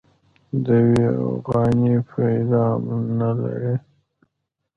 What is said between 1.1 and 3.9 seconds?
اوغانۍ پيدام نه لري.